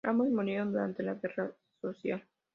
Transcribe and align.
Ambos 0.03 0.29
murieron 0.29 0.71
durante 0.71 1.03
la 1.03 1.13
guerra 1.13 1.51
social. 1.79 2.27